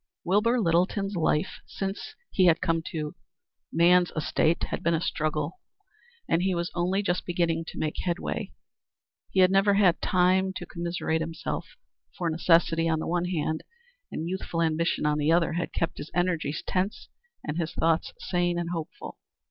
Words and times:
Wilbur 0.23 0.59
Littleton's 0.59 1.15
life 1.15 1.59
since 1.67 2.15
he 2.31 2.45
had 2.45 2.59
come 2.59 2.81
to 2.87 3.13
man's 3.71 4.09
estate 4.15 4.63
had 4.63 4.81
been 4.81 4.95
a 4.95 4.99
struggle, 4.99 5.59
and 6.27 6.41
he 6.41 6.55
was 6.55 6.71
only 6.73 7.03
just 7.03 7.23
beginning 7.23 7.65
to 7.67 7.77
make 7.77 7.97
headway. 7.97 8.51
He 9.29 9.41
had 9.41 9.51
never 9.51 9.75
had 9.75 10.01
time 10.01 10.53
to 10.53 10.65
commiserate 10.65 11.21
himself, 11.21 11.67
for 12.17 12.31
necessity 12.31 12.89
on 12.89 12.97
the 12.97 13.05
one 13.05 13.25
hand 13.25 13.63
and 14.11 14.27
youthful 14.27 14.63
ambition 14.63 15.05
on 15.05 15.19
the 15.19 15.31
other 15.31 15.53
had 15.53 15.71
kept 15.71 15.99
his 15.99 16.09
energies 16.15 16.63
tense 16.65 17.07
and 17.43 17.59
his 17.59 17.71
thoughts 17.75 18.11
sane 18.17 18.57
and 18.57 18.71
hopeful. 18.71 19.19